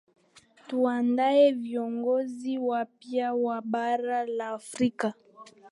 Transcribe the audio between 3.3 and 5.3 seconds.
wa bara la afrika